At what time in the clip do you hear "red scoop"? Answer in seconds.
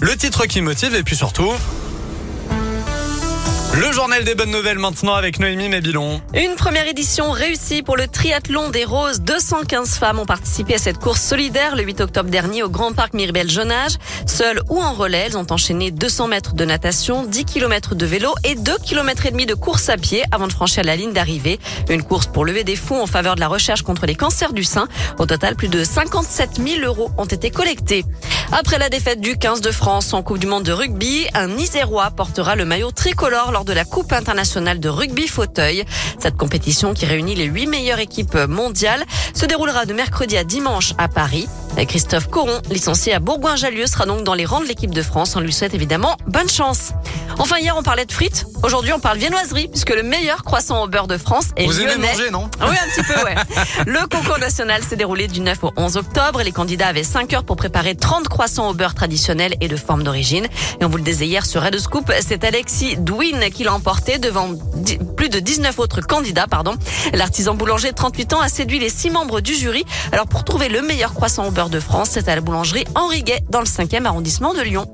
61.62-62.12